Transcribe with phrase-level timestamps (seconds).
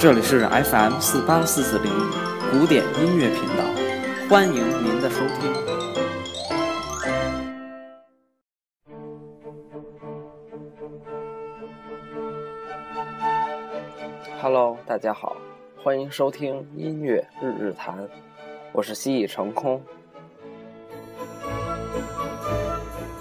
[0.00, 1.92] 这里是 FM 四八四四零
[2.50, 3.62] 古典音乐频道，
[4.30, 5.52] 欢迎您的收听。
[14.40, 15.36] Hello，大家好，
[15.84, 18.08] 欢迎收听音乐日日谈，
[18.72, 19.82] 我是蜥蜴成空。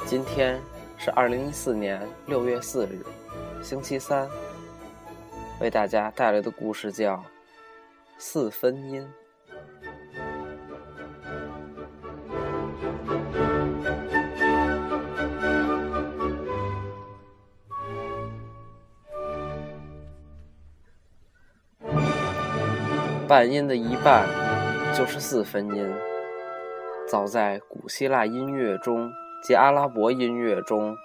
[0.05, 0.57] 今天
[0.97, 3.05] 是二零一四年六月四日，
[3.61, 4.25] 星期三。
[5.59, 7.17] 为大家带来的故事叫
[8.17, 9.05] 《四分音》。
[23.27, 24.27] 半音的一半
[24.95, 25.93] 就是四分音。
[27.05, 29.11] 早在古希腊音乐中
[29.43, 30.95] 及阿拉伯音乐中，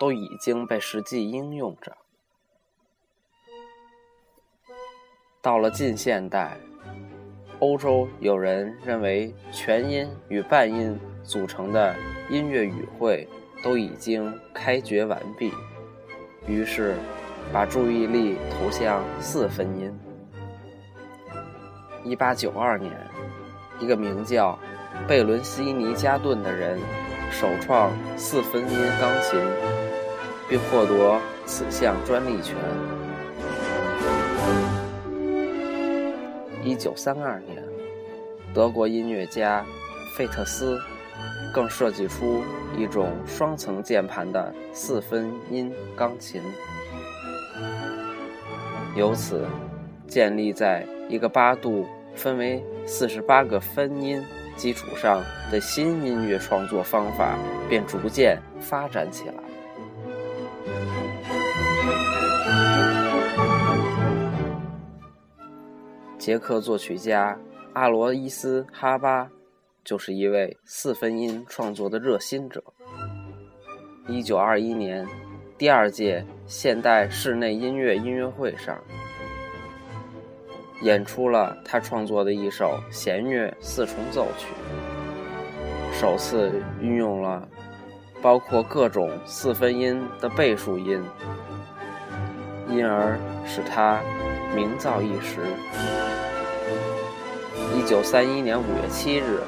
[0.00, 1.94] 都已经被实际应用着。
[5.40, 6.58] 到了近现代，
[7.60, 11.94] 欧洲有人认为全音与半音组成的
[12.28, 13.28] 音乐语汇
[13.62, 15.52] 都已经开掘完毕，
[16.48, 16.96] 于是
[17.52, 19.96] 把注意力投向四分音。
[22.02, 22.92] 一八九二年，
[23.78, 24.58] 一个名叫
[25.06, 26.80] 贝伦西尼加顿的人
[27.30, 29.40] 首创四分音钢琴，
[30.48, 32.56] 并获得此项专利权。
[36.68, 37.64] 一九三二年，
[38.52, 39.64] 德国音乐家
[40.14, 40.78] 费特斯
[41.50, 42.42] 更设计出
[42.76, 46.42] 一种双层键盘的四分音钢琴。
[48.94, 49.46] 由此，
[50.06, 54.22] 建立在一个八度分为四十八个分音
[54.54, 59.34] 基础上的新音乐创作方法便逐渐发展起来。
[66.18, 67.38] 捷克作曲家
[67.74, 69.30] 阿罗伊斯·哈巴
[69.84, 72.62] 就是一位四分音创作的热心者。
[74.08, 75.06] 一九二一年，
[75.56, 78.76] 第二届现代室内音乐音乐会上，
[80.82, 84.48] 演出了他创作的一首弦乐四重奏曲，
[85.92, 87.48] 首次运用了
[88.20, 91.00] 包括各种四分音的倍数音，
[92.68, 94.00] 因而使他
[94.54, 95.40] 名噪一时。
[97.74, 99.40] 一九三一年五月七日，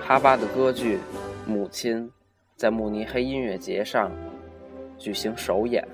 [0.00, 0.96] 哈巴的歌剧
[1.46, 2.06] 《母亲》
[2.56, 4.10] 在慕尼黑音乐节上
[4.98, 5.86] 举行首演。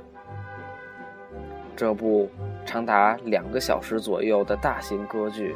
[1.76, 2.28] 这部
[2.64, 5.54] 长达两个小时左右的大型歌剧，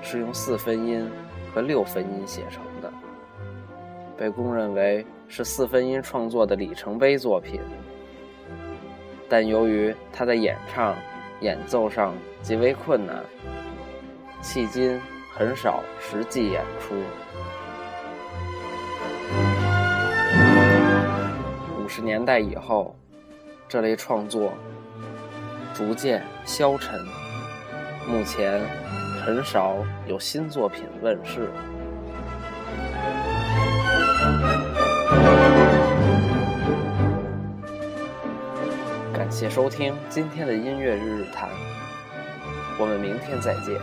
[0.00, 1.06] 是用四分音
[1.52, 2.90] 和六分音写成的，
[4.16, 7.60] 被公认为是四分音创作的里程碑作品。
[9.30, 10.94] 但由于他在演唱、
[11.40, 13.24] 演奏上极为困难，
[14.42, 15.00] 迄今。
[15.32, 16.94] 很少实际演出。
[21.80, 22.94] 五十年代以后，
[23.66, 24.52] 这类创作
[25.72, 27.00] 逐渐消沉，
[28.06, 28.60] 目前
[29.24, 29.76] 很少
[30.06, 31.48] 有新作品问世。
[39.40, 41.48] 谢收听今天的音乐日日谈，
[42.78, 43.80] 我们明天再见。